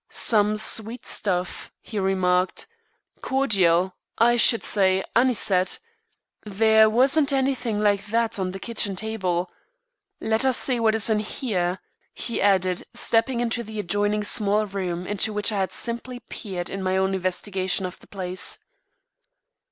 "Some 0.09 0.55
sweet 0.55 1.05
stuff," 1.05 1.71
he 1.79 1.99
remarked. 1.99 2.65
"Cordial, 3.21 3.93
I 4.17 4.35
should 4.35 4.63
say 4.63 5.03
anisette. 5.15 5.77
There 6.43 6.89
wasn't 6.89 7.31
anything 7.31 7.79
like 7.79 8.07
that 8.07 8.39
on 8.39 8.49
the 8.49 8.57
kitchen 8.59 8.95
table. 8.95 9.51
Let 10.19 10.43
us 10.43 10.57
see 10.57 10.79
what 10.79 10.93
there 10.93 10.97
is 10.97 11.11
in 11.11 11.19
here," 11.19 11.81
he 12.15 12.41
added, 12.41 12.83
stepping 12.95 13.41
into 13.41 13.61
the 13.61 13.79
adjoining 13.79 14.23
small 14.23 14.65
room 14.65 15.05
into 15.05 15.31
which 15.33 15.51
I 15.51 15.57
had 15.59 15.71
simply 15.71 16.19
peered 16.31 16.71
in 16.71 16.81
my 16.81 16.97
own 16.97 17.13
investigation 17.13 17.85
of 17.85 17.99
the 17.99 18.07
place. 18.07 18.57